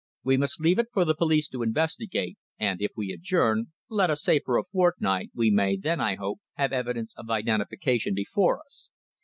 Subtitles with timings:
[0.23, 4.23] We must leave it for the police to investigate, and if we adjourn, let us
[4.23, 8.89] say for a fortnight, we may then, I hope, have evidence of identification before us.